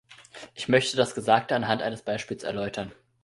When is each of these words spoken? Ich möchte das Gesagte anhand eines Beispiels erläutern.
Ich 0.55 0.67
möchte 0.67 0.97
das 0.97 1.13
Gesagte 1.13 1.55
anhand 1.55 1.83
eines 1.83 2.01
Beispiels 2.01 2.41
erläutern. 2.41 2.91